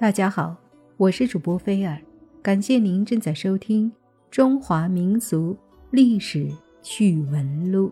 [0.00, 0.56] 大家好，
[0.96, 2.00] 我是主播菲尔，
[2.40, 3.90] 感谢您正在收听
[4.30, 5.56] 《中华民俗
[5.90, 6.48] 历史
[6.80, 7.88] 趣闻录》。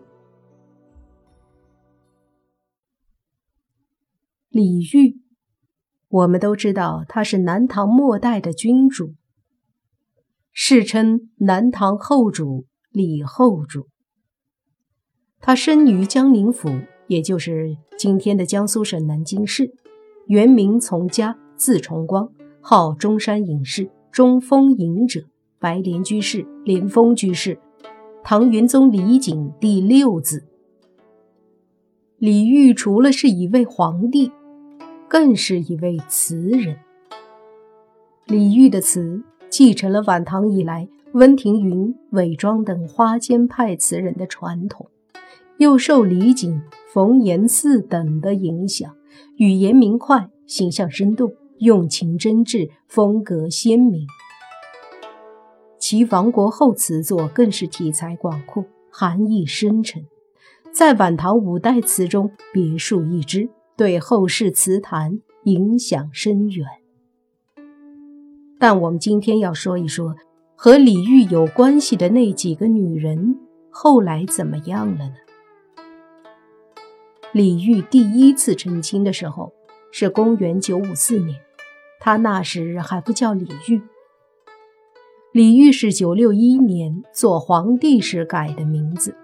[4.47, 5.19] 李煜，
[6.07, 9.15] 我们都知道他是南唐末代的君主，
[10.53, 13.89] 世称南唐后主李后主。
[15.41, 16.69] 他生于江宁府，
[17.07, 19.73] 也就是今天的江苏省南京市，
[20.27, 21.37] 原名从嘉。
[21.57, 22.29] 字崇光，
[22.61, 25.21] 号中山隐士、中峰隐者、
[25.59, 27.59] 白莲居士、莲峰居士，
[28.23, 30.43] 唐元宗李璟第六子。
[32.19, 34.31] 李煜除了是一位皇帝，
[35.07, 36.77] 更是一位词人。
[38.25, 44.87] 李煜的词继承了晚唐以来温庭筠、韦庄等花间派词人的传统，
[45.57, 46.59] 又受李璟、
[46.93, 48.95] 冯延巳等的影响，
[49.37, 51.33] 语言明快，形象生动。
[51.59, 54.07] 用情真挚，风格鲜明。
[55.79, 60.05] 其亡国后词作更是题材广阔，含义深沉，
[60.73, 66.67] 在晚唐五代词中别树一帜，对后世词坛影响深远。
[68.59, 70.15] 但我们今天要说一说
[70.55, 73.37] 和李煜有关系的那几个女人
[73.69, 75.13] 后来怎么样了呢？
[77.33, 79.53] 李煜第一次成亲的时候
[79.91, 81.39] 是公元九五四年。
[81.99, 83.81] 他那时还不叫李煜，
[85.31, 89.15] 李煜是九六一年做皇帝时改的名字，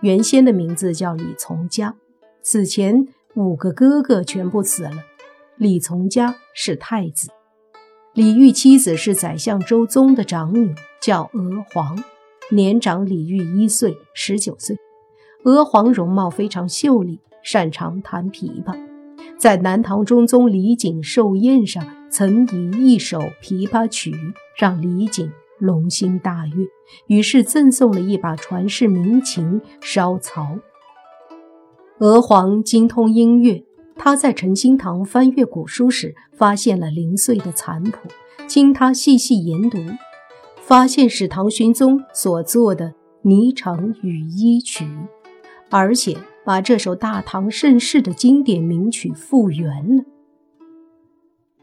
[0.00, 1.94] 原先的名字叫李从嘉。
[2.42, 5.04] 此前五个哥哥全部死了，
[5.56, 7.30] 李从嘉是太子。
[8.14, 12.02] 李煜妻子是宰相周宗的长女，叫娥皇，
[12.50, 14.76] 年长李煜一岁，十九岁。
[15.44, 18.76] 娥皇容貌非常秀丽，擅长弹琵琶。
[19.38, 24.14] 在南唐中宗李璟寿宴上，曾以一首琵琶曲
[24.56, 26.66] 让李璟龙心大悦，
[27.06, 30.42] 于是赠送了一把传世名琴《烧曹》。
[31.98, 33.64] 娥皇精通音乐，
[33.96, 38.08] 他在陈兴堂翻阅古书时，发现了零碎的残谱，
[38.46, 39.78] 经他细细研读，
[40.60, 42.94] 发现是唐玄宗所作的
[43.28, 44.84] 《霓裳羽衣曲》，
[45.70, 46.16] 而且。
[46.44, 50.02] 把这首大唐盛世的经典名曲复原了。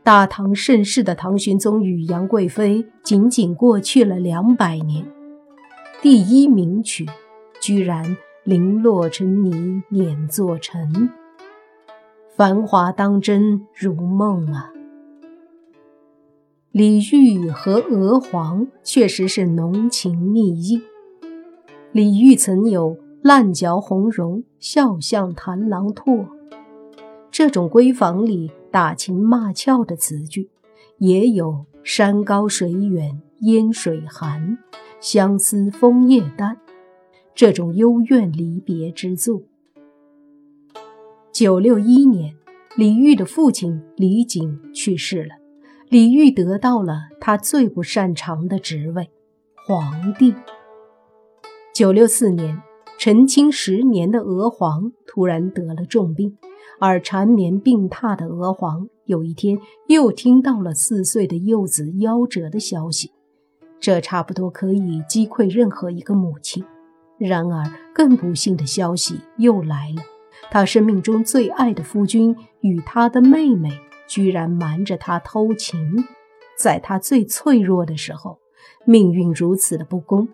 [0.05, 5.03] 大唐盛世的唐玄宗与杨贵妃仅仅过去了两百年，
[5.99, 7.07] 第一名曲
[7.59, 11.09] 居然零落成泥碾作尘，
[12.35, 14.71] 繁华当真如梦啊！
[16.71, 20.83] 李煜和娥皇确实是浓情蜜意，
[21.91, 22.95] 李煜曾有。
[23.23, 26.27] 烂嚼红绒，笑向弹郎唾。
[27.37, 30.49] 这种闺房里打情骂俏的词句，
[30.99, 34.57] 也有山高水远，烟水寒，
[35.01, 36.57] 相思枫叶淡
[37.33, 39.41] 这种幽怨离别之作。
[41.33, 42.37] 九六一年，
[42.77, 45.35] 李煜的父亲李璟去世了，
[45.89, 49.09] 李煜得到了他最不擅长的职位——
[49.67, 50.33] 皇帝。
[51.73, 52.61] 九六四年。
[52.97, 56.37] 成亲十年的娥皇突然得了重病，
[56.87, 59.57] 而缠绵病榻的娥皇有一天
[59.87, 63.11] 又听到了四岁的幼子夭折的消息，
[63.79, 66.63] 这差不多可以击溃任何一个母亲。
[67.17, 70.03] 然而，更不幸的消息又来了：
[70.51, 73.71] 他生命中最爱的夫君与他的妹妹
[74.05, 76.05] 居然瞒着他偷情，
[76.55, 78.37] 在他最脆弱的时候，
[78.85, 80.27] 命运如此的不公。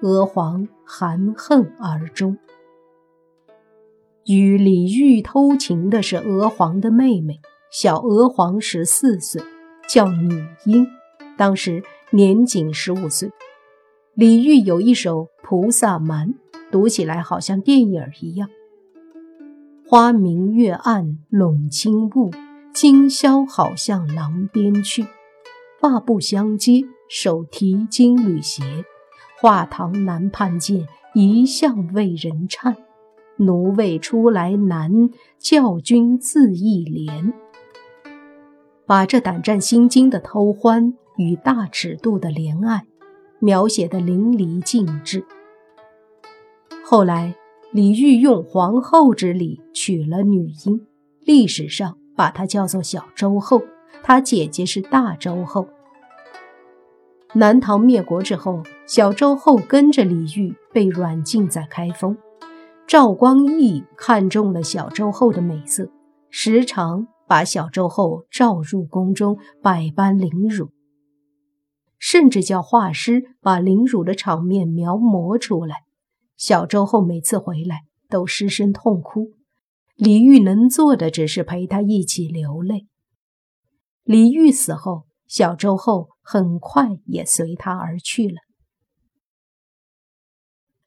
[0.00, 2.36] 娥皇含恨而终。
[4.26, 7.40] 与李煜偷情的是娥皇的妹妹，
[7.72, 9.42] 小娥皇十四岁，
[9.88, 10.86] 叫女英，
[11.36, 13.30] 当时年仅十五岁。
[14.14, 16.28] 李煜有一首《菩萨蛮》，
[16.70, 18.48] 读起来好像电影一样
[19.88, 22.30] ：“花明月暗笼轻雾，
[22.72, 25.06] 今宵好向郎边去。
[25.80, 28.62] 发不相接，手提金缕鞋。”
[29.40, 32.76] 画堂难盼见，一向为人颤。
[33.36, 37.32] 奴未出来难，教君自意怜。
[38.86, 42.84] 把这胆战心惊的偷欢与大尺度的怜爱，
[43.38, 45.24] 描写得淋漓尽致。
[46.84, 47.34] 后来，
[47.70, 50.86] 李煜用皇后之礼娶了女婴，
[51.24, 53.62] 历史上把她叫做小周后，
[54.02, 55.66] 她姐姐是大周后。
[57.34, 62.14] 南唐灭国之后，小周后跟着李煜被软禁在开封。
[62.92, 65.90] 赵光义看中了小周后的美色，
[66.28, 70.68] 时常把小周后召入宫中，百般凌辱，
[71.98, 75.76] 甚至叫画师把凌辱的场面描摹出来。
[76.36, 79.30] 小周后每次回来都失声痛哭，
[79.96, 82.88] 李煜能做的只是陪他一起流泪。
[84.04, 88.34] 李煜死后，小周后很快也随他而去了。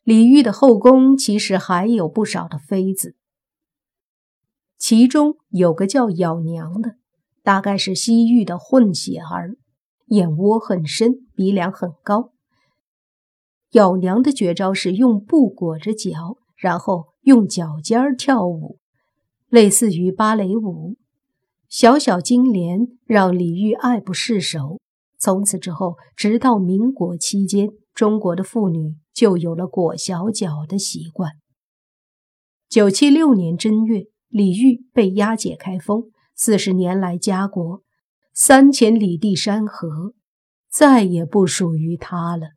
[0.06, 3.16] 李煜的后宫其实还有不少的妃子。
[4.78, 6.98] 其中有个叫咬娘的，
[7.42, 9.56] 大概是西域的混血儿，
[10.10, 12.34] 眼窝很深，鼻梁很高。
[13.72, 18.78] 咬娘的绝招是用布裹着脚，然后用脚尖儿跳舞，
[19.50, 20.98] 类似于芭蕾舞。
[21.68, 24.80] 小小金莲让李煜爱不释手。
[25.18, 31.31] 从此之后，直到民国期间，中国的妇女就有了裹小脚的习惯。
[32.69, 34.06] 九七六年正月。
[34.27, 37.83] 李煜被押解开封，四十年来家国，
[38.33, 40.13] 三千里地山河，
[40.69, 42.50] 再也不属于他了。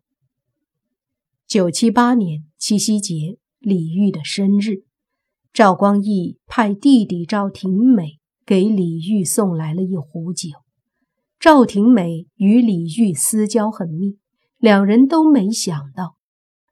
[1.47, 4.83] 九七八年七夕节，李煜的生日，
[5.53, 10.49] 赵光义派弟弟赵廷美给李煜送来了一壶酒。
[11.39, 14.19] 赵廷美与李煜私交很密，
[14.59, 16.17] 两人都没想到，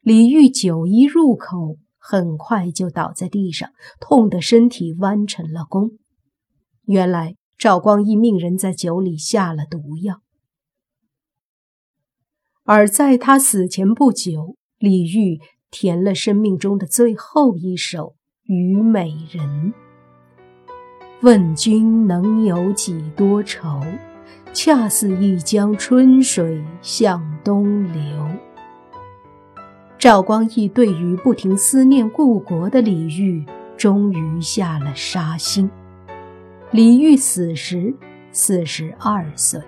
[0.01, 1.79] 李煜酒一入口。
[2.09, 3.69] 很快就倒在地上，
[3.99, 5.91] 痛得身体弯成了弓。
[6.85, 10.21] 原来赵光义命人在酒里下了毒药，
[12.63, 19.73] 而在他死前不久，李煜填了生命中的最后一首《虞美人》
[21.23, 23.81] ：“问君能有几多愁？
[24.59, 28.03] 恰似一江春水向东流。”
[29.99, 33.45] 赵光义对于不停思念故国的李煜，
[33.77, 35.69] 终于下了杀心。
[36.71, 37.95] 李煜死时
[38.33, 39.61] 四十二岁。